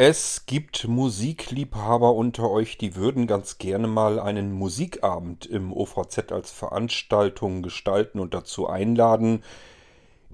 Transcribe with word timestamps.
Es 0.00 0.46
gibt 0.46 0.86
Musikliebhaber 0.86 2.14
unter 2.14 2.52
euch, 2.52 2.78
die 2.78 2.94
würden 2.94 3.26
ganz 3.26 3.58
gerne 3.58 3.88
mal 3.88 4.20
einen 4.20 4.52
Musikabend 4.52 5.44
im 5.44 5.72
OVZ 5.72 6.30
als 6.30 6.52
Veranstaltung 6.52 7.62
gestalten 7.62 8.20
und 8.20 8.32
dazu 8.32 8.68
einladen. 8.68 9.42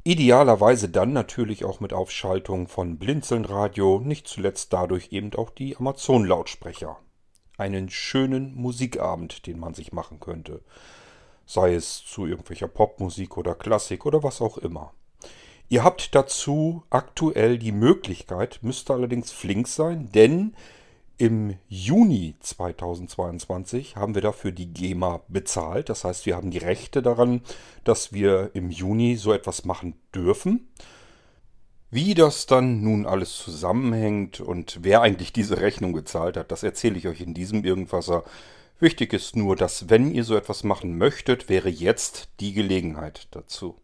Idealerweise 0.03 0.91
dann 0.91 1.15
natürlich 1.15 1.65
auch 1.65 1.81
mit 1.81 1.95
Aufschaltung 1.95 2.69
von 2.69 2.99
Blinzelnradio, 2.99 4.03
nicht 4.05 4.29
zuletzt 4.29 4.75
dadurch 4.75 5.13
eben 5.13 5.33
auch 5.33 5.49
die 5.49 5.79
Amazon-Lautsprecher. 5.79 6.99
Einen 7.57 7.89
schönen 7.89 8.55
Musikabend, 8.55 9.47
den 9.47 9.59
man 9.59 9.73
sich 9.73 9.95
machen 9.95 10.21
könnte. 10.21 10.61
Sei 11.47 11.73
es 11.73 12.05
zu 12.05 12.27
irgendwelcher 12.27 12.69
Popmusik 12.69 13.39
oder 13.39 13.55
Klassik 13.55 14.05
oder 14.05 14.23
was 14.23 14.43
auch 14.43 14.59
immer. 14.59 14.93
Ihr 15.69 15.83
habt 15.83 16.15
dazu 16.15 16.83
aktuell 16.91 17.59
die 17.59 17.73
Möglichkeit, 17.73 18.59
müsste 18.63 18.93
allerdings 18.93 19.33
flink 19.33 19.67
sein, 19.67 20.11
denn 20.13 20.55
im 21.17 21.57
Juni 21.69 22.35
2022 22.41 23.97
haben 23.97 24.15
wir 24.15 24.23
dafür 24.23 24.51
die 24.51 24.73
GEMA 24.73 25.23
bezahlt. 25.29 25.89
Das 25.89 26.05
heißt, 26.05 26.27
wir 26.27 26.35
haben 26.35 26.51
die 26.51 26.59
Rechte 26.59 27.03
daran, 27.03 27.41
dass 27.85 28.13
wir 28.13 28.51
im 28.55 28.71
Juni 28.71 29.17
so 29.17 29.33
etwas 29.33 29.65
machen 29.65 29.95
dürfen. 30.13 30.69
Wie 31.91 32.15
das 32.15 32.47
dann 32.47 32.83
nun 32.83 33.07
alles 33.07 33.39
zusammenhängt 33.39 34.41
und 34.41 34.81
wer 34.83 35.03
eigentlich 35.03 35.33
diese 35.33 35.61
Rechnung 35.61 35.93
gezahlt 35.93 36.37
hat, 36.37 36.51
das 36.51 36.65
erzähle 36.65 36.99
ich 36.99 37.07
euch 37.07 37.21
in 37.21 37.35
diesem 37.35 37.65
Irgendwasser. 37.65 38.25
Wichtig 38.81 39.13
ist 39.13 39.37
nur, 39.37 39.55
dass 39.55 39.89
wenn 39.89 40.13
ihr 40.13 40.25
so 40.25 40.35
etwas 40.37 40.65
machen 40.65 40.99
möchtet, 40.99 41.49
wäre 41.49 41.69
jetzt 41.69 42.31
die 42.41 42.53
Gelegenheit 42.53 43.29
dazu. 43.31 43.77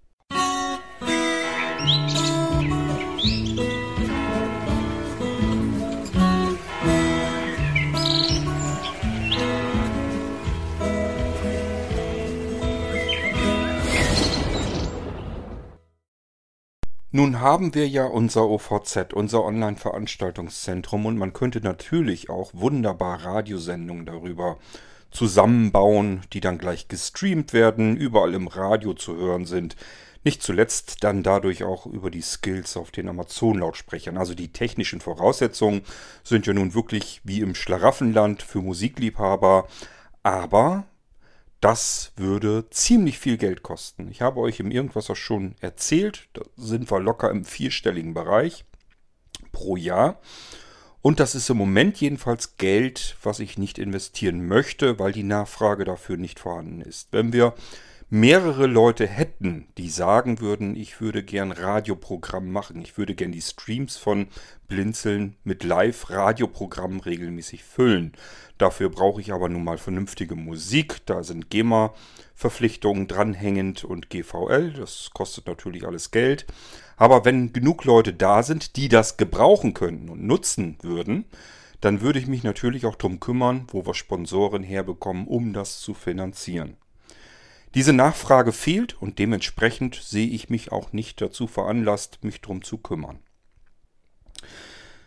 Nun 17.13 17.41
haben 17.41 17.75
wir 17.75 17.89
ja 17.89 18.07
unser 18.07 18.49
OVZ, 18.49 19.13
unser 19.13 19.45
Online-Veranstaltungszentrum 19.45 21.07
und 21.07 21.19
man 21.19 21.33
könnte 21.33 21.61
natürlich 21.61 22.31
auch 22.31 22.53
wunderbar 22.55 23.25
Radiosendungen 23.25 24.07
darüber 24.07 24.59
zusammenbauen, 25.11 26.23
die 26.33 26.41
dann 26.41 26.57
gleich 26.57 26.89
gestreamt 26.89 27.53
werden, 27.53 27.97
überall 27.97 28.33
im 28.33 28.47
Radio 28.47 28.95
zu 28.95 29.17
hören 29.17 29.45
sind. 29.45 29.77
Nicht 30.23 30.43
zuletzt 30.43 31.03
dann 31.03 31.23
dadurch 31.23 31.65
auch 31.65 31.87
über 31.87 32.11
die 32.11 32.21
Skills 32.21 32.77
auf 32.77 32.91
den 32.91 33.09
Amazon-Lautsprechern. 33.09 34.19
Also 34.19 34.35
die 34.35 34.53
technischen 34.53 35.01
Voraussetzungen 35.01 35.83
sind 36.25 36.47
ja 36.47 36.53
nun 36.53 36.75
wirklich 36.75 37.21
wie 37.25 37.41
im 37.41 37.55
Schlaraffenland 37.55 38.43
für 38.43 38.61
Musikliebhaber. 38.61 39.67
Aber 40.23 40.85
das 41.61 42.13
würde 42.17 42.69
ziemlich 42.71 43.19
viel 43.19 43.39
Geld 43.39 43.63
kosten. 43.63 44.09
Ich 44.11 44.21
habe 44.21 44.41
euch 44.41 44.61
im 44.61 44.71
Irgendwas 44.71 45.09
auch 45.11 45.17
schon 45.17 45.55
erzählt. 45.61 46.29
Da 46.35 46.43
sind 46.57 46.91
wir 46.91 47.01
locker 47.01 47.31
im 47.31 47.45
vierstelligen 47.45 48.13
Bereich 48.13 48.65
pro 49.53 49.77
Jahr. 49.77 50.21
Und 51.03 51.19
das 51.19 51.35
ist 51.35 51.49
im 51.49 51.57
Moment 51.57 51.99
jedenfalls 51.99 52.59
Geld, 52.59 53.17
was 53.23 53.41
ich 53.41 53.57
nicht 53.57 53.79
investieren 53.79 54.47
möchte, 54.47 54.99
weil 54.99 55.13
die 55.13 55.23
Nachfrage 55.23 55.85
dafür 55.85 56.19
nicht 56.19 56.39
vorhanden 56.39 56.83
ist. 56.83 57.09
Wenn 57.11 57.33
wir 57.33 57.55
mehrere 58.13 58.67
Leute 58.67 59.07
hätten, 59.07 59.69
die 59.79 59.89
sagen 59.89 60.41
würden, 60.41 60.75
ich 60.75 61.01
würde 61.01 61.23
gern 61.23 61.53
Radioprogramm 61.53 62.51
machen, 62.51 62.83
ich 62.83 62.99
würde 62.99 63.15
gern 63.15 63.31
die 63.31 63.41
Streams 63.41 63.97
von 63.97 64.27
Blinzeln 64.67 65.37
mit 65.45 65.63
Live-Radioprogrammen 65.63 66.99
regelmäßig 67.01 67.63
füllen. 67.63 68.13
Dafür 68.59 68.91
brauche 68.91 69.21
ich 69.21 69.33
aber 69.33 69.49
nun 69.49 69.63
mal 69.63 69.79
vernünftige 69.79 70.35
Musik, 70.35 71.07
da 71.07 71.23
sind 71.23 71.51
GEMA-Verpflichtungen 71.51 73.07
dranhängend 73.07 73.85
und 73.85 74.11
GVL, 74.11 74.73
das 74.73 75.11
kostet 75.15 75.47
natürlich 75.47 75.87
alles 75.87 76.11
Geld. 76.11 76.47
Aber 76.97 77.25
wenn 77.25 77.53
genug 77.53 77.85
Leute 77.85 78.13
da 78.13 78.43
sind, 78.43 78.75
die 78.75 78.89
das 78.89 79.19
gebrauchen 79.19 79.73
könnten 79.73 80.09
und 80.09 80.27
nutzen 80.27 80.79
würden, 80.83 81.27
dann 81.81 82.01
würde 82.01 82.19
ich 82.19 82.27
mich 82.27 82.43
natürlich 82.43 82.87
auch 82.87 82.97
darum 82.97 83.21
kümmern, 83.21 83.69
wo 83.69 83.87
wir 83.87 83.95
Sponsoren 83.95 84.65
herbekommen, 84.65 85.29
um 85.29 85.53
das 85.53 85.81
zu 85.81 85.95
finanzieren. 85.95 86.77
Diese 87.75 87.93
Nachfrage 87.93 88.53
fehlt 88.53 89.01
und 89.01 89.19
dementsprechend 89.19 89.95
sehe 89.95 90.29
ich 90.29 90.51
mich 90.51 90.73
auch 90.73 90.93
nicht 90.93 91.21
dazu 91.21 91.47
veranlasst, 91.47 92.25
mich 92.25 92.41
darum 92.41 92.63
zu 92.63 92.79
kümmern. 92.79 93.21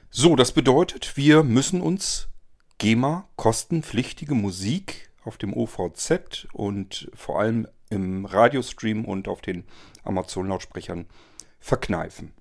So, 0.09 0.35
das 0.35 0.53
bedeutet, 0.53 1.17
wir 1.17 1.43
müssen 1.43 1.81
uns 1.81 2.29
GEMA 2.77 3.27
kostenpflichtige 3.35 4.35
Musik 4.35 5.11
auf 5.25 5.37
dem 5.37 5.53
OVZ 5.53 6.47
und 6.53 7.09
vor 7.13 7.39
allem 7.39 7.67
im 7.89 8.25
Radiostream 8.25 9.05
und 9.05 9.27
auf 9.27 9.41
den 9.41 9.65
Amazon-Lautsprechern 10.03 11.07
verkneifen. 11.59 12.33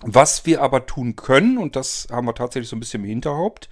Was 0.00 0.46
wir 0.46 0.62
aber 0.62 0.86
tun 0.86 1.16
können, 1.16 1.58
und 1.58 1.76
das 1.76 2.08
haben 2.10 2.26
wir 2.26 2.34
tatsächlich 2.34 2.70
so 2.70 2.76
ein 2.76 2.80
bisschen 2.80 3.02
im 3.02 3.10
Hinterhaupt, 3.10 3.68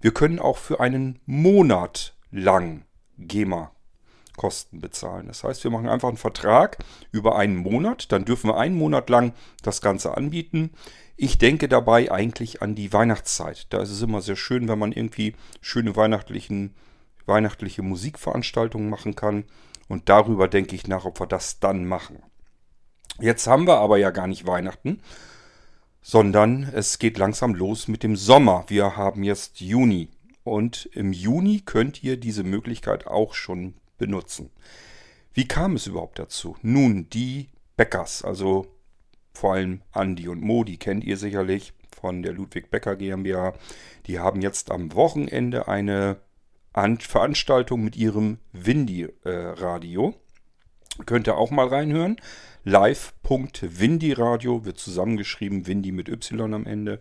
wir 0.00 0.12
können 0.12 0.38
auch 0.38 0.56
für 0.56 0.80
einen 0.80 1.18
Monat 1.26 2.16
lang 2.30 2.86
GEMA 3.18 3.75
Kosten 4.36 4.80
bezahlen. 4.80 5.26
Das 5.28 5.44
heißt, 5.44 5.64
wir 5.64 5.70
machen 5.70 5.88
einfach 5.88 6.08
einen 6.08 6.16
Vertrag 6.16 6.78
über 7.12 7.36
einen 7.36 7.56
Monat, 7.56 8.12
dann 8.12 8.24
dürfen 8.24 8.50
wir 8.50 8.58
einen 8.58 8.76
Monat 8.76 9.10
lang 9.10 9.32
das 9.62 9.80
Ganze 9.80 10.16
anbieten. 10.16 10.70
Ich 11.16 11.38
denke 11.38 11.68
dabei 11.68 12.12
eigentlich 12.12 12.62
an 12.62 12.74
die 12.74 12.92
Weihnachtszeit. 12.92 13.66
Da 13.70 13.80
ist 13.80 13.90
es 13.90 14.02
immer 14.02 14.20
sehr 14.20 14.36
schön, 14.36 14.68
wenn 14.68 14.78
man 14.78 14.92
irgendwie 14.92 15.34
schöne 15.60 15.96
weihnachtlichen, 15.96 16.74
weihnachtliche 17.24 17.82
Musikveranstaltungen 17.82 18.90
machen 18.90 19.14
kann. 19.14 19.44
Und 19.88 20.08
darüber 20.08 20.48
denke 20.48 20.74
ich 20.74 20.86
nach, 20.86 21.04
ob 21.04 21.20
wir 21.20 21.26
das 21.26 21.58
dann 21.58 21.86
machen. 21.86 22.22
Jetzt 23.18 23.46
haben 23.46 23.66
wir 23.66 23.78
aber 23.78 23.96
ja 23.96 24.10
gar 24.10 24.26
nicht 24.26 24.46
Weihnachten, 24.46 25.00
sondern 26.02 26.64
es 26.74 26.98
geht 26.98 27.16
langsam 27.16 27.54
los 27.54 27.88
mit 27.88 28.02
dem 28.02 28.14
Sommer. 28.14 28.64
Wir 28.68 28.96
haben 28.96 29.22
jetzt 29.22 29.60
Juni. 29.60 30.10
Und 30.44 30.86
im 30.92 31.12
Juni 31.12 31.62
könnt 31.64 32.04
ihr 32.04 32.18
diese 32.18 32.44
Möglichkeit 32.44 33.06
auch 33.06 33.34
schon 33.34 33.74
benutzen. 33.98 34.50
Wie 35.34 35.46
kam 35.46 35.76
es 35.76 35.86
überhaupt 35.86 36.18
dazu? 36.18 36.56
Nun, 36.62 37.10
die 37.10 37.50
Bäckers, 37.76 38.24
also 38.24 38.66
vor 39.34 39.54
allem 39.54 39.82
Andi 39.92 40.28
und 40.28 40.40
Mo, 40.40 40.64
die 40.64 40.78
kennt 40.78 41.04
ihr 41.04 41.18
sicherlich 41.18 41.74
von 42.00 42.22
der 42.22 42.32
Ludwig 42.32 42.70
Becker 42.70 42.96
GmbH, 42.96 43.52
die 44.06 44.18
haben 44.18 44.40
jetzt 44.40 44.70
am 44.70 44.94
Wochenende 44.94 45.68
eine 45.68 46.16
Veranstaltung 46.72 47.84
mit 47.84 47.96
ihrem 47.96 48.38
Windy-Radio. 48.52 50.14
Könnt 51.04 51.26
ihr 51.26 51.36
auch 51.36 51.50
mal 51.50 51.68
reinhören. 51.68 52.16
Live.windyradio 52.64 54.64
wird 54.64 54.78
zusammengeschrieben, 54.78 55.66
Windy 55.66 55.92
mit 55.92 56.08
Y 56.08 56.54
am 56.54 56.64
Ende 56.66 57.00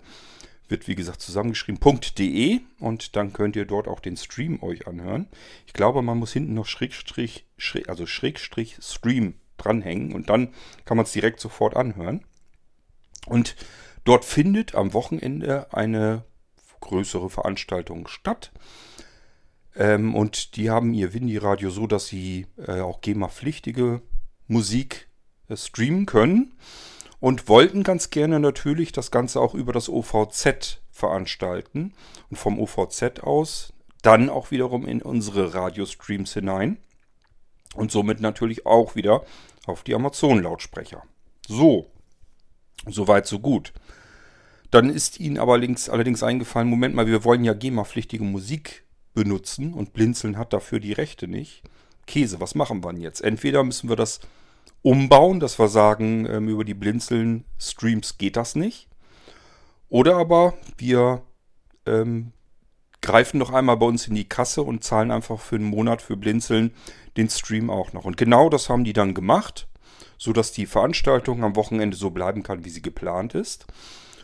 wird 0.67 0.87
wie 0.87 0.95
gesagt 0.95 1.21
zusammengeschrieben.de 1.21 2.61
und 2.79 3.15
dann 3.15 3.33
könnt 3.33 3.55
ihr 3.55 3.65
dort 3.65 3.87
auch 3.87 3.99
den 3.99 4.17
Stream 4.17 4.61
euch 4.61 4.87
anhören. 4.87 5.27
Ich 5.67 5.73
glaube, 5.73 6.01
man 6.01 6.17
muss 6.17 6.33
hinten 6.33 6.53
noch 6.53 6.65
Schrägstrich, 6.65 7.45
Schräg, 7.57 7.89
also 7.89 8.05
Schrägstrich 8.05 8.77
Stream 8.81 9.35
dranhängen 9.57 10.13
und 10.13 10.29
dann 10.29 10.49
kann 10.85 10.97
man 10.97 11.05
es 11.05 11.11
direkt 11.11 11.39
sofort 11.39 11.75
anhören. 11.75 12.25
Und 13.27 13.55
dort 14.03 14.25
findet 14.25 14.75
am 14.75 14.93
Wochenende 14.93 15.73
eine 15.73 16.23
größere 16.81 17.29
Veranstaltung 17.29 18.07
statt. 18.07 18.51
Ähm, 19.75 20.15
und 20.15 20.55
die 20.55 20.69
haben 20.69 20.93
ihr 20.93 21.13
Windy-Radio 21.13 21.69
so, 21.69 21.87
dass 21.87 22.07
sie 22.07 22.47
äh, 22.57 22.79
auch 22.79 23.01
GEMA-pflichtige 23.01 24.01
Musik 24.47 25.09
äh, 25.49 25.57
streamen 25.57 26.05
können 26.05 26.53
und 27.25 27.49
wollten 27.49 27.81
ganz 27.81 28.11
gerne 28.11 28.39
natürlich 28.39 28.91
das 28.91 29.09
Ganze 29.09 29.41
auch 29.41 29.55
über 29.55 29.73
das 29.73 29.89
OVZ 29.89 30.79
veranstalten 30.91 31.95
und 32.29 32.37
vom 32.37 32.59
OVZ 32.59 33.21
aus 33.21 33.73
dann 34.03 34.29
auch 34.29 34.51
wiederum 34.51 34.85
in 34.85 35.01
unsere 35.01 35.55
Radiostreams 35.55 36.33
hinein 36.33 36.77
und 37.73 37.91
somit 37.91 38.19
natürlich 38.19 38.67
auch 38.67 38.93
wieder 38.93 39.25
auf 39.65 39.81
die 39.81 39.95
Amazon-Lautsprecher. 39.95 41.01
So, 41.47 41.89
soweit 42.85 43.25
so 43.25 43.39
gut. 43.39 43.73
Dann 44.69 44.91
ist 44.91 45.19
ihnen 45.19 45.39
aber 45.39 45.57
links, 45.57 45.89
allerdings 45.89 46.21
eingefallen, 46.21 46.69
Moment 46.69 46.93
mal, 46.93 47.07
wir 47.07 47.23
wollen 47.23 47.43
ja 47.43 47.55
GEMA-pflichtige 47.55 48.23
Musik 48.23 48.83
benutzen 49.15 49.73
und 49.73 49.93
Blinzeln 49.93 50.37
hat 50.37 50.53
dafür 50.53 50.79
die 50.79 50.93
Rechte 50.93 51.27
nicht. 51.27 51.63
Käse, 52.05 52.39
was 52.39 52.53
machen 52.53 52.83
wir 52.83 52.93
denn 52.93 53.01
jetzt? 53.01 53.21
Entweder 53.21 53.63
müssen 53.63 53.89
wir 53.89 53.95
das 53.95 54.19
umbauen, 54.81 55.39
dass 55.39 55.57
wir 55.57 55.67
sagen, 55.67 56.27
ähm, 56.29 56.47
über 56.47 56.63
die 56.63 56.73
Blinzeln-Streams 56.73 58.17
geht 58.17 58.37
das 58.37 58.55
nicht. 58.55 58.87
Oder 59.89 60.17
aber 60.17 60.55
wir 60.77 61.23
ähm, 61.85 62.31
greifen 63.01 63.37
noch 63.37 63.51
einmal 63.51 63.77
bei 63.77 63.85
uns 63.85 64.07
in 64.07 64.15
die 64.15 64.27
Kasse 64.27 64.61
und 64.61 64.83
zahlen 64.83 65.11
einfach 65.11 65.39
für 65.39 65.55
einen 65.55 65.65
Monat 65.65 66.01
für 66.01 66.17
Blinzeln 66.17 66.73
den 67.17 67.29
Stream 67.29 67.69
auch 67.69 67.93
noch. 67.93 68.05
Und 68.05 68.17
genau 68.17 68.49
das 68.49 68.69
haben 68.69 68.83
die 68.83 68.93
dann 68.93 69.13
gemacht, 69.13 69.67
sodass 70.17 70.51
die 70.51 70.65
Veranstaltung 70.65 71.43
am 71.43 71.55
Wochenende 71.55 71.97
so 71.97 72.09
bleiben 72.09 72.43
kann, 72.43 72.65
wie 72.65 72.69
sie 72.69 72.81
geplant 72.81 73.35
ist. 73.35 73.67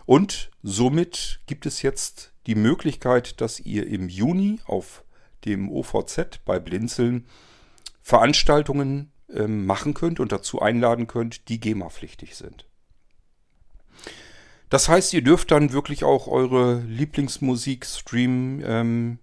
Und 0.05 0.51
somit 0.63 1.41
gibt 1.45 1.65
es 1.65 1.81
jetzt 1.81 2.33
die 2.47 2.55
Möglichkeit, 2.55 3.39
dass 3.39 3.59
ihr 3.59 3.87
im 3.87 4.09
Juni 4.09 4.59
auf 4.65 5.03
dem 5.45 5.69
OVZ 5.71 6.39
bei 6.45 6.59
Blinzeln 6.59 7.27
Veranstaltungen 8.01 9.11
äh, 9.33 9.47
machen 9.47 9.93
könnt 9.93 10.19
und 10.19 10.31
dazu 10.31 10.61
einladen 10.61 11.07
könnt, 11.07 11.49
die 11.49 11.59
GEMA-pflichtig 11.59 12.35
sind. 12.35 12.67
Das 14.69 14.87
heißt, 14.87 15.13
ihr 15.13 15.21
dürft 15.21 15.51
dann 15.51 15.73
wirklich 15.73 16.05
auch 16.05 16.27
eure 16.27 16.79
Lieblingsmusik 16.79 17.85
streamen 17.85 18.63
ähm, 18.65 19.19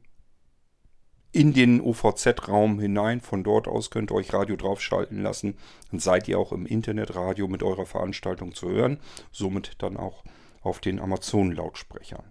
in 1.32 1.54
den 1.54 1.80
OVZ-Raum 1.80 2.80
hinein. 2.80 3.20
Von 3.20 3.44
dort 3.44 3.66
aus 3.66 3.90
könnt 3.90 4.10
ihr 4.10 4.14
euch 4.14 4.32
Radio 4.34 4.56
draufschalten 4.56 5.22
lassen. 5.22 5.56
Dann 5.90 6.00
seid 6.00 6.28
ihr 6.28 6.38
auch 6.38 6.52
im 6.52 6.66
Internetradio 6.66 7.48
mit 7.48 7.62
eurer 7.62 7.86
Veranstaltung 7.86 8.54
zu 8.54 8.68
hören. 8.68 8.98
Somit 9.32 9.76
dann 9.78 9.96
auch 9.96 10.22
auf 10.60 10.80
den 10.80 11.00
Amazon-Lautsprechern. 11.00 12.24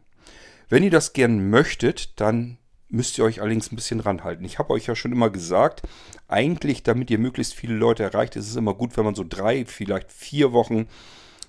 Wenn 0.70 0.84
ihr 0.84 0.92
das 0.92 1.14
gern 1.14 1.50
möchtet, 1.50 2.20
dann 2.20 2.58
müsst 2.90 3.18
ihr 3.18 3.26
euch 3.26 3.42
allerdings 3.42 3.72
ein 3.72 3.76
bisschen 3.76 4.00
ranhalten. 4.00 4.46
Ich 4.46 4.60
habe 4.60 4.72
euch 4.72 4.86
ja 4.86 4.96
schon 4.96 5.12
immer 5.12 5.30
gesagt, 5.30 5.82
eigentlich, 6.28 6.84
damit 6.84 7.10
ihr 7.10 7.20
möglichst 7.20 7.54
viele 7.54 7.76
Leute 7.76 8.04
erreicht, 8.04 8.36
ist 8.36 8.50
es 8.50 8.56
immer 8.56 8.74
gut, 8.74 8.96
wenn 8.98 9.06
man 9.06 9.16
so 9.16 9.26
drei, 9.28 9.66
vielleicht 9.66 10.12
vier 10.12 10.54
Wochen, 10.54 10.88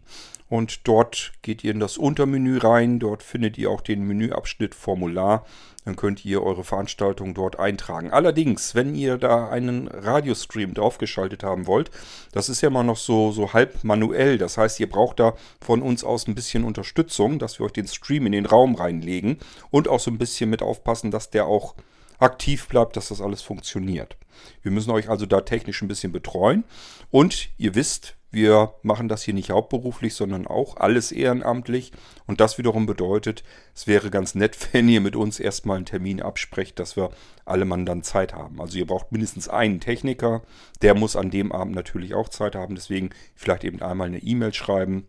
und 0.49 0.87
dort 0.87 1.33
geht 1.41 1.63
ihr 1.63 1.71
in 1.71 1.79
das 1.79 1.97
Untermenü 1.97 2.57
rein. 2.57 2.99
Dort 2.99 3.21
findet 3.21 3.57
ihr 3.57 3.69
auch 3.69 3.81
den 3.81 4.03
Menüabschnitt 4.03 4.73
Formular 4.73 5.45
dann 5.87 5.95
könnt 5.95 6.25
ihr 6.25 6.43
eure 6.43 6.65
Veranstaltung 6.65 7.33
dort 7.33 7.59
eintragen. 7.59 8.11
Allerdings, 8.11 8.75
wenn 8.75 8.93
ihr 8.93 9.17
da 9.17 9.47
einen 9.47 9.87
Radiostream 9.87 10.73
draufgeschaltet 10.73 11.43
haben 11.43 11.65
wollt, 11.65 11.91
das 12.33 12.49
ist 12.49 12.59
ja 12.59 12.69
mal 12.69 12.83
noch 12.83 12.97
so, 12.97 13.31
so 13.31 13.53
halb 13.53 13.85
manuell. 13.85 14.37
Das 14.37 14.57
heißt, 14.57 14.81
ihr 14.81 14.89
braucht 14.89 15.21
da 15.21 15.33
von 15.61 15.81
uns 15.81 16.03
aus 16.03 16.27
ein 16.27 16.35
bisschen 16.35 16.65
Unterstützung, 16.65 17.39
dass 17.39 17.57
wir 17.57 17.65
euch 17.65 17.71
den 17.71 17.87
Stream 17.87 18.25
in 18.25 18.33
den 18.33 18.45
Raum 18.45 18.75
reinlegen 18.75 19.37
und 19.69 19.87
auch 19.87 20.01
so 20.01 20.11
ein 20.11 20.17
bisschen 20.17 20.49
mit 20.49 20.61
aufpassen, 20.61 21.09
dass 21.09 21.29
der 21.29 21.45
auch 21.45 21.73
aktiv 22.19 22.67
bleibt, 22.67 22.97
dass 22.97 23.07
das 23.07 23.21
alles 23.21 23.41
funktioniert. 23.41 24.17
Wir 24.63 24.73
müssen 24.73 24.91
euch 24.91 25.09
also 25.09 25.25
da 25.25 25.39
technisch 25.39 25.81
ein 25.81 25.87
bisschen 25.87 26.11
betreuen. 26.11 26.65
Und 27.11 27.47
ihr 27.57 27.75
wisst, 27.75 28.16
wir 28.29 28.73
machen 28.83 29.07
das 29.07 29.23
hier 29.23 29.33
nicht 29.33 29.51
hauptberuflich, 29.51 30.13
sondern 30.13 30.47
auch 30.47 30.75
alles 30.77 31.11
ehrenamtlich. 31.11 31.91
Und 32.25 32.41
das 32.41 32.57
wiederum 32.57 32.85
bedeutet, 32.85 33.43
es 33.73 33.87
wäre 33.87 34.09
ganz 34.09 34.35
nett, 34.35 34.57
wenn 34.73 34.89
ihr 34.89 35.01
mit 35.01 35.15
uns 35.15 35.39
erstmal 35.39 35.77
einen 35.77 35.85
Termin 35.85 36.21
absprecht, 36.21 36.79
dass 36.79 36.95
wir 36.95 37.09
alle 37.45 37.65
Mann 37.65 37.85
dann 37.85 38.03
Zeit 38.03 38.33
haben. 38.33 38.59
Also 38.59 38.77
ihr 38.77 38.85
braucht 38.85 39.11
mindestens 39.11 39.47
einen 39.47 39.79
Techniker. 39.79 40.43
Der 40.81 40.93
muss 40.93 41.15
an 41.15 41.31
dem 41.31 41.51
Abend 41.51 41.75
natürlich 41.75 42.13
auch 42.13 42.29
Zeit 42.29 42.55
haben. 42.55 42.75
Deswegen 42.75 43.11
vielleicht 43.35 43.63
eben 43.63 43.81
einmal 43.81 44.07
eine 44.07 44.19
E-Mail 44.19 44.53
schreiben. 44.53 45.07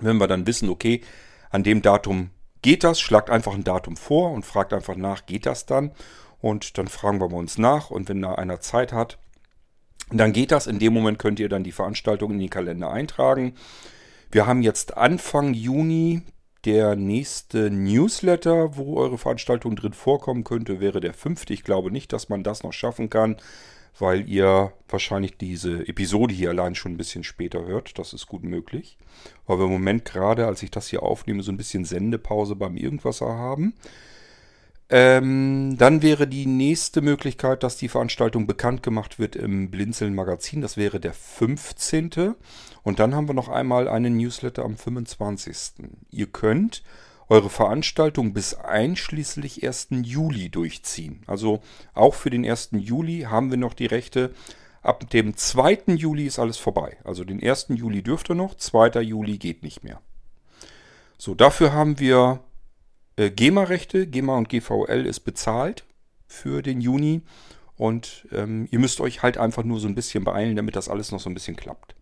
Wenn 0.00 0.18
wir 0.18 0.26
dann 0.26 0.46
wissen, 0.46 0.68
okay, 0.68 1.02
an 1.50 1.62
dem 1.62 1.82
Datum 1.82 2.30
geht 2.62 2.82
das, 2.82 3.00
schlagt 3.00 3.30
einfach 3.30 3.54
ein 3.54 3.64
Datum 3.64 3.96
vor 3.96 4.32
und 4.32 4.44
fragt 4.44 4.72
einfach 4.72 4.96
nach, 4.96 5.26
geht 5.26 5.46
das 5.46 5.66
dann? 5.66 5.92
Und 6.40 6.76
dann 6.78 6.88
fragen 6.88 7.20
wir 7.20 7.32
uns 7.32 7.58
nach. 7.58 7.90
Und 7.90 8.08
wenn 8.08 8.22
da 8.22 8.34
einer 8.34 8.60
Zeit 8.60 8.92
hat, 8.92 9.18
dann 10.10 10.32
geht 10.32 10.52
das. 10.52 10.66
In 10.66 10.78
dem 10.78 10.92
Moment 10.92 11.18
könnt 11.18 11.40
ihr 11.40 11.48
dann 11.48 11.64
die 11.64 11.72
Veranstaltung 11.72 12.32
in 12.32 12.38
den 12.38 12.50
Kalender 12.50 12.90
eintragen. 12.90 13.54
Wir 14.30 14.46
haben 14.46 14.62
jetzt 14.62 14.96
Anfang 14.96 15.54
Juni 15.54 16.22
der 16.64 16.96
nächste 16.96 17.70
Newsletter, 17.70 18.76
wo 18.76 18.96
eure 18.96 19.18
Veranstaltung 19.18 19.76
drin 19.76 19.92
vorkommen 19.92 20.44
könnte, 20.44 20.80
wäre 20.80 21.00
der 21.00 21.14
fünfte. 21.14 21.52
Ich 21.52 21.62
glaube 21.62 21.90
nicht, 21.90 22.12
dass 22.12 22.28
man 22.28 22.42
das 22.42 22.62
noch 22.62 22.72
schaffen 22.72 23.10
kann, 23.10 23.36
weil 23.98 24.28
ihr 24.28 24.72
wahrscheinlich 24.88 25.36
diese 25.36 25.86
Episode 25.88 26.34
hier 26.34 26.50
allein 26.50 26.74
schon 26.74 26.92
ein 26.92 26.96
bisschen 26.98 27.24
später 27.24 27.64
hört. 27.64 27.98
Das 27.98 28.12
ist 28.12 28.26
gut 28.26 28.42
möglich. 28.42 28.98
Weil 29.46 29.58
wir 29.58 29.66
im 29.66 29.72
Moment 29.72 30.04
gerade, 30.04 30.46
als 30.46 30.62
ich 30.62 30.70
das 30.70 30.88
hier 30.88 31.02
aufnehme, 31.02 31.42
so 31.42 31.52
ein 31.52 31.56
bisschen 31.56 31.84
Sendepause 31.84 32.56
beim 32.56 32.76
Irgendwasser 32.76 33.28
haben. 33.28 33.74
Ähm, 34.90 35.76
dann 35.76 36.00
wäre 36.00 36.26
die 36.26 36.46
nächste 36.46 37.02
Möglichkeit, 37.02 37.62
dass 37.62 37.76
die 37.76 37.88
Veranstaltung 37.88 38.46
bekannt 38.46 38.82
gemacht 38.82 39.18
wird 39.18 39.36
im 39.36 39.70
Blinzeln 39.70 40.14
Magazin. 40.14 40.62
Das 40.62 40.76
wäre 40.78 40.98
der 40.98 41.12
15. 41.12 42.34
Und 42.82 42.98
dann 42.98 43.14
haben 43.14 43.28
wir 43.28 43.34
noch 43.34 43.48
einmal 43.48 43.86
einen 43.86 44.16
Newsletter 44.16 44.64
am 44.64 44.76
25. 44.76 45.74
Ihr 46.10 46.26
könnt 46.26 46.82
eure 47.28 47.50
Veranstaltung 47.50 48.32
bis 48.32 48.54
einschließlich 48.54 49.62
1. 49.62 49.88
Juli 50.02 50.48
durchziehen. 50.48 51.22
Also 51.26 51.60
auch 51.92 52.14
für 52.14 52.30
den 52.30 52.48
1. 52.48 52.70
Juli 52.72 53.26
haben 53.28 53.50
wir 53.50 53.58
noch 53.58 53.74
die 53.74 53.86
Rechte. 53.86 54.32
Ab 54.80 55.10
dem 55.10 55.36
2. 55.36 55.80
Juli 55.96 56.24
ist 56.24 56.38
alles 56.38 56.56
vorbei. 56.56 56.96
Also 57.04 57.24
den 57.24 57.42
1. 57.42 57.66
Juli 57.70 58.02
dürft 58.02 58.30
ihr 58.30 58.34
noch, 58.36 58.54
2. 58.54 59.02
Juli 59.02 59.36
geht 59.36 59.62
nicht 59.62 59.84
mehr. 59.84 60.00
So, 61.18 61.34
dafür 61.34 61.74
haben 61.74 61.98
wir 61.98 62.40
äh, 63.18 63.30
GEMA-Rechte. 63.30 64.06
GEMA 64.06 64.38
und 64.38 64.48
GVL 64.48 65.04
ist 65.06 65.20
bezahlt 65.20 65.84
für 66.26 66.62
den 66.62 66.80
Juni. 66.80 67.22
Und 67.76 68.26
ähm, 68.32 68.66
ihr 68.70 68.78
müsst 68.78 69.00
euch 69.00 69.22
halt 69.22 69.38
einfach 69.38 69.64
nur 69.64 69.78
so 69.80 69.86
ein 69.88 69.94
bisschen 69.94 70.24
beeilen, 70.24 70.56
damit 70.56 70.76
das 70.76 70.88
alles 70.88 71.12
noch 71.12 71.20
so 71.20 71.30
ein 71.30 71.34
bisschen 71.34 71.56
klappt. 71.56 71.94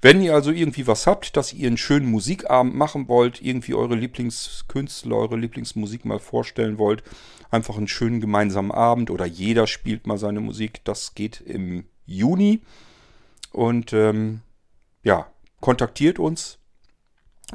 Wenn 0.00 0.22
ihr 0.22 0.32
also 0.32 0.52
irgendwie 0.52 0.86
was 0.86 1.06
habt, 1.06 1.36
dass 1.36 1.52
ihr 1.52 1.66
einen 1.66 1.76
schönen 1.76 2.06
Musikabend 2.06 2.74
machen 2.74 3.08
wollt, 3.08 3.42
irgendwie 3.42 3.74
eure 3.74 3.96
Lieblingskünstler, 3.96 5.16
eure 5.16 5.36
Lieblingsmusik 5.36 6.04
mal 6.04 6.20
vorstellen 6.20 6.78
wollt, 6.78 7.02
einfach 7.50 7.76
einen 7.76 7.88
schönen 7.88 8.20
gemeinsamen 8.20 8.70
Abend 8.70 9.10
oder 9.10 9.26
jeder 9.26 9.66
spielt 9.66 10.06
mal 10.06 10.16
seine 10.16 10.40
Musik, 10.40 10.84
das 10.84 11.14
geht 11.14 11.40
im 11.40 11.84
Juni. 12.06 12.60
Und 13.50 13.92
ähm, 13.92 14.40
ja, 15.02 15.26
kontaktiert 15.60 16.20
uns. 16.20 16.57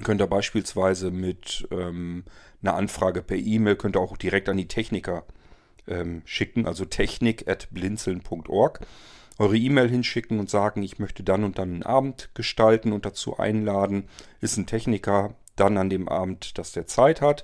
Könnt 0.02 0.22
ihr 0.22 0.28
beispielsweise 0.28 1.12
mit 1.12 1.68
ähm, 1.72 2.24
eine 2.62 2.74
Anfrage 2.74 3.22
per 3.22 3.38
E-Mail 3.38 3.76
könnt 3.76 3.96
ihr 3.96 4.00
auch 4.00 4.18
direkt 4.18 4.50
an 4.50 4.58
die 4.58 4.68
Techniker 4.68 5.24
ähm, 5.88 6.24
schicken, 6.26 6.66
also 6.66 6.86
technik.blinzeln.org. 6.86 8.80
Eure 9.38 9.58
E-Mail 9.58 9.90
hinschicken 9.90 10.40
und 10.40 10.50
sagen, 10.50 10.82
ich 10.84 11.00
möchte 11.00 11.24
dann 11.24 11.44
und 11.44 11.60
dann 11.60 11.74
einen 11.74 11.84
Abend 11.84 12.30
gestalten 12.34 12.92
und 12.92 13.06
dazu 13.06 13.38
einladen. 13.38 14.08
Ist 14.42 14.58
ein 14.58 14.66
Techniker 14.66 15.36
dann 15.56 15.78
an 15.78 15.90
dem 15.90 16.08
Abend, 16.08 16.58
dass 16.58 16.72
der 16.72 16.88
Zeit 16.88 17.22
hat. 17.22 17.44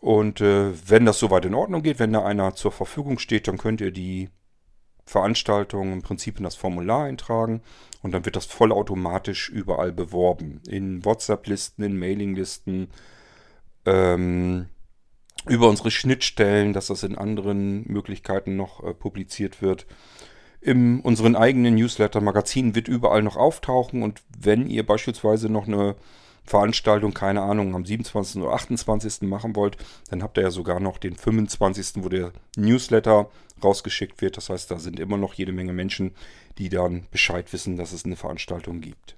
Und 0.00 0.40
äh, 0.40 0.72
wenn 0.88 1.04
das 1.04 1.18
soweit 1.18 1.44
in 1.44 1.54
Ordnung 1.54 1.82
geht, 1.82 1.98
wenn 1.98 2.12
da 2.12 2.24
einer 2.24 2.54
zur 2.54 2.72
Verfügung 2.72 3.18
steht, 3.18 3.48
dann 3.48 3.58
könnt 3.58 3.80
ihr 3.80 3.90
die 3.90 4.30
Veranstaltung 5.08 5.92
im 5.92 6.02
Prinzip 6.02 6.38
in 6.38 6.44
das 6.44 6.54
Formular 6.54 7.04
eintragen 7.04 7.62
und 8.02 8.12
dann 8.12 8.24
wird 8.24 8.36
das 8.36 8.46
vollautomatisch 8.46 9.48
überall 9.48 9.92
beworben. 9.92 10.60
In 10.68 11.04
WhatsApp-Listen, 11.04 11.82
in 11.82 11.98
Mailing-Listen, 11.98 12.88
ähm, 13.86 14.66
über 15.46 15.68
unsere 15.68 15.90
Schnittstellen, 15.90 16.72
dass 16.72 16.88
das 16.88 17.02
in 17.02 17.16
anderen 17.16 17.90
Möglichkeiten 17.90 18.56
noch 18.56 18.84
äh, 18.84 18.92
publiziert 18.92 19.62
wird. 19.62 19.86
In 20.60 21.00
unseren 21.00 21.36
eigenen 21.36 21.76
Newsletter-Magazinen 21.76 22.74
wird 22.74 22.88
überall 22.88 23.22
noch 23.22 23.36
auftauchen 23.36 24.02
und 24.02 24.22
wenn 24.38 24.68
ihr 24.68 24.84
beispielsweise 24.84 25.48
noch 25.48 25.66
eine 25.66 25.94
Veranstaltung, 26.48 27.12
keine 27.14 27.42
Ahnung, 27.42 27.74
am 27.74 27.84
27. 27.84 28.42
oder 28.42 28.54
28. 28.54 29.22
machen 29.22 29.54
wollt, 29.54 29.76
dann 30.10 30.22
habt 30.22 30.38
ihr 30.38 30.44
ja 30.44 30.50
sogar 30.50 30.80
noch 30.80 30.98
den 30.98 31.14
25., 31.14 32.02
wo 32.02 32.08
der 32.08 32.32
Newsletter 32.56 33.30
rausgeschickt 33.62 34.22
wird. 34.22 34.36
Das 34.36 34.48
heißt, 34.48 34.70
da 34.70 34.78
sind 34.78 34.98
immer 34.98 35.18
noch 35.18 35.34
jede 35.34 35.52
Menge 35.52 35.72
Menschen, 35.72 36.14
die 36.56 36.68
dann 36.68 37.06
Bescheid 37.10 37.52
wissen, 37.52 37.76
dass 37.76 37.92
es 37.92 38.04
eine 38.04 38.16
Veranstaltung 38.16 38.80
gibt. 38.80 39.16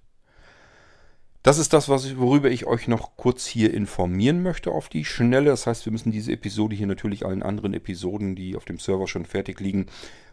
Das 1.42 1.56
ist 1.56 1.72
das, 1.72 1.88
worüber 1.88 2.50
ich 2.50 2.66
euch 2.66 2.86
noch 2.86 3.16
kurz 3.16 3.46
hier 3.46 3.72
informieren 3.72 4.42
möchte 4.42 4.72
auf 4.72 4.90
die 4.90 5.06
Schnelle. 5.06 5.50
Das 5.50 5.66
heißt, 5.66 5.86
wir 5.86 5.92
müssen 5.92 6.12
diese 6.12 6.32
Episode 6.32 6.76
hier 6.76 6.86
natürlich 6.86 7.24
allen 7.24 7.42
anderen 7.42 7.72
Episoden, 7.72 8.36
die 8.36 8.56
auf 8.56 8.66
dem 8.66 8.78
Server 8.78 9.08
schon 9.08 9.24
fertig 9.24 9.58
liegen, 9.58 9.86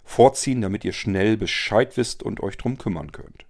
vorziehen, 0.03 0.61
damit 0.61 0.83
ihr 0.83 0.91
schnell 0.91 1.37
Bescheid 1.37 1.95
wisst 1.95 2.23
und 2.23 2.43
euch 2.43 2.57
drum 2.57 2.77
kümmern 2.77 3.13
könnt. 3.13 3.45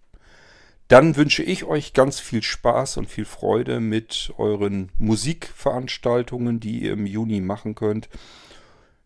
Dann 0.87 1.17
wünsche 1.17 1.43
ich 1.43 1.65
euch 1.65 1.93
ganz 1.93 2.19
viel 2.19 2.41
Spaß 2.41 2.97
und 2.97 3.09
viel 3.09 3.25
Freude 3.25 3.79
mit 3.79 4.33
euren 4.37 4.89
Musikveranstaltungen, 4.99 6.59
die 6.59 6.83
ihr 6.83 6.93
im 6.93 7.05
Juni 7.05 7.41
machen 7.41 7.75
könnt. 7.75 8.07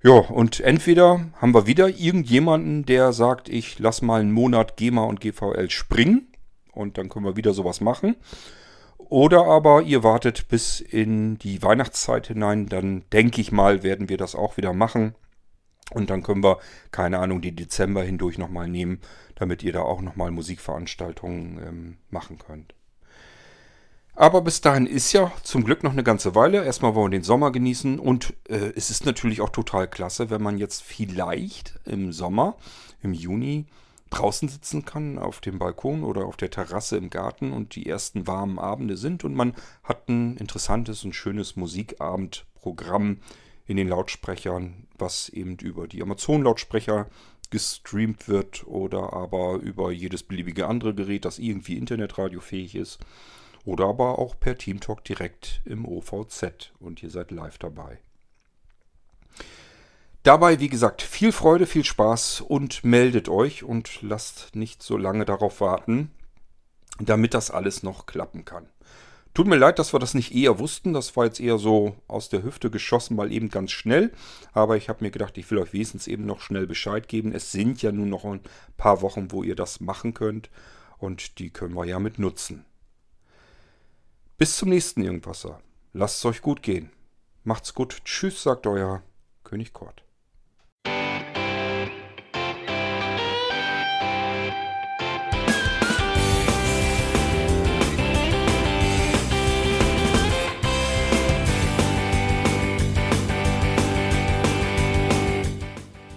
Ja, 0.04 0.14
und 0.14 0.60
entweder 0.60 1.28
haben 1.40 1.54
wir 1.54 1.68
wieder 1.68 1.88
irgendjemanden, 1.90 2.86
der 2.86 3.14
sagt, 3.14 3.50
ich 3.50 3.80
lass 3.80 4.02
mal 4.02 4.22
einen 4.22 4.32
Monat 4.32 4.78
GEMA 4.78 5.04
und 5.04 5.22
GVL 5.22 5.70
springen 5.70 6.28
und 6.72 6.98
dann 6.98 7.10
können 7.10 7.26
wir 7.26 7.36
wieder 7.36 7.54
sowas 7.54 7.82
machen. 7.82 8.16
Oder 8.98 9.46
aber 9.46 9.82
ihr 9.82 10.04
wartet 10.04 10.48
bis 10.48 10.80
in 10.80 11.38
die 11.38 11.62
Weihnachtszeit 11.62 12.28
hinein, 12.28 12.68
dann 12.68 13.04
denke 13.12 13.42
ich 13.42 13.52
mal, 13.52 13.84
werden 13.84 14.10
wir 14.10 14.18
das 14.18 14.36
auch 14.36 14.58
wieder 14.58 14.74
machen. 14.74 15.16
Und 15.94 16.10
dann 16.10 16.24
können 16.24 16.44
wir, 16.44 16.60
keine 16.92 17.20
Ahnung, 17.20 17.42
die 17.42 17.56
Dezember 17.56 18.04
hindurch 18.04 18.38
nochmal 18.38 18.68
nehmen, 18.68 19.00
damit 19.36 19.64
ihr 19.64 19.74
da 19.74 19.82
auch 19.82 20.02
nochmal 20.02 20.32
Musikveranstaltungen 20.32 21.58
ähm, 21.58 21.98
machen 22.10 22.38
könnt. 22.38 22.74
Aber 24.14 24.42
bis 24.42 24.62
dahin 24.62 24.86
ist 24.86 25.14
ja 25.14 25.32
zum 25.44 25.64
Glück 25.64 25.84
noch 25.84 25.94
eine 25.94 26.04
ganze 26.04 26.36
Weile. 26.36 26.64
Erstmal 26.64 26.96
wollen 26.96 27.12
wir 27.12 27.18
den 27.18 27.24
Sommer 27.24 27.52
genießen 27.52 27.98
und 27.98 28.34
äh, 28.50 28.72
es 28.76 28.90
ist 28.90 29.06
natürlich 29.06 29.42
auch 29.42 29.50
total 29.50 29.88
klasse, 29.88 30.30
wenn 30.30 30.44
man 30.44 30.58
jetzt 30.58 30.84
vielleicht 30.84 31.80
im 31.86 32.12
Sommer, 32.12 32.56
im 33.02 33.14
Juni, 33.14 33.66
draußen 34.12 34.50
sitzen 34.50 34.86
kann, 34.86 35.18
auf 35.18 35.40
dem 35.40 35.58
Balkon 35.58 36.04
oder 36.04 36.26
auf 36.26 36.36
der 36.36 36.52
Terrasse 36.52 36.98
im 36.98 37.10
Garten 37.10 37.54
und 37.54 37.76
die 37.76 37.88
ersten 37.88 38.28
warmen 38.28 38.60
Abende 38.60 38.98
sind 38.98 39.24
und 39.24 39.34
man 39.34 39.56
hat 39.84 40.10
ein 40.10 40.36
interessantes 40.36 41.06
und 41.06 41.16
schönes 41.16 41.56
Musikabendprogramm 41.56 43.22
in 43.72 43.78
den 43.78 43.88
Lautsprechern, 43.88 44.88
was 44.98 45.30
eben 45.30 45.58
über 45.58 45.88
die 45.88 46.02
Amazon-Lautsprecher 46.02 47.08
gestreamt 47.50 48.28
wird 48.28 48.66
oder 48.68 49.14
aber 49.14 49.56
über 49.56 49.92
jedes 49.92 50.24
beliebige 50.24 50.68
andere 50.68 50.94
Gerät, 50.94 51.26
das 51.26 51.40
irgendwie 51.40 51.78
internetradiofähig 51.78 52.76
ist. 52.76 53.00
Oder 53.64 53.86
aber 53.86 54.20
auch 54.20 54.40
per 54.40 54.58
Teamtalk 54.58 55.04
direkt 55.04 55.62
im 55.66 55.86
OVZ 55.86 56.72
und 56.80 57.04
ihr 57.04 57.10
seid 57.10 57.32
live 57.32 57.58
dabei. 57.60 58.00
Dabei, 60.24 60.60
wie 60.60 60.70
gesagt, 60.70 61.02
viel 61.02 61.32
Freude, 61.32 61.66
viel 61.66 61.84
Spaß 61.84 62.42
und 62.42 62.84
meldet 62.84 63.30
euch 63.30 63.64
und 63.64 64.02
lasst 64.02 64.56
nicht 64.56 64.84
so 64.84 64.98
lange 64.98 65.26
darauf 65.26 65.62
warten, 65.62 66.12
damit 67.00 67.34
das 67.34 67.52
alles 67.52 67.84
noch 67.84 68.06
klappen 68.06 68.46
kann. 68.46 68.68
Tut 69.34 69.48
mir 69.48 69.56
leid, 69.56 69.80
dass 69.80 69.94
wir 69.94 70.00
das 70.00 70.14
nicht 70.14 70.36
eher 70.36 70.60
wussten. 70.60 70.92
Das 70.92 71.16
war 71.16 71.26
jetzt 71.26 71.40
eher 71.40 71.58
so 71.58 71.96
aus 72.08 72.28
der 72.28 72.44
Hüfte 72.44 72.70
geschossen, 72.70 73.16
mal 73.16 73.32
eben 73.32 73.50
ganz 73.50 73.72
schnell. 73.72 74.12
Aber 74.52 74.76
ich 74.76 74.90
habe 74.90 75.04
mir 75.04 75.12
gedacht, 75.12 75.38
ich 75.38 75.50
will 75.50 75.60
euch 75.60 75.72
wenigstens 75.72 76.08
eben 76.08 76.26
noch 76.26 76.42
schnell 76.42 76.68
Bescheid 76.68 77.08
geben. 77.08 77.32
Es 77.32 77.52
sind 77.52 77.82
ja 77.82 77.92
nun 77.94 78.10
noch 78.10 78.26
ein 78.26 78.42
paar 78.76 79.02
Wochen, 79.02 79.32
wo 79.32 79.44
ihr 79.44 79.56
das 79.56 79.80
machen 79.80 80.14
könnt. 80.14 80.50
Und 80.98 81.40
die 81.40 81.50
können 81.50 81.76
wir 81.76 81.86
ja 81.86 82.00
mit 82.00 82.20
nutzen. 82.20 82.66
Bis 84.38 84.58
zum 84.58 84.70
nächsten 84.70 85.02
Irgendwasser. 85.02 85.62
Lasst 85.94 86.18
es 86.18 86.26
euch 86.26 86.42
gut 86.42 86.62
gehen. 86.62 86.92
Macht's 87.44 87.74
gut. 87.74 88.02
Tschüss, 88.04 88.44
sagt 88.44 88.68
euer 88.68 89.02
König 89.44 89.72
Kort. 89.72 90.04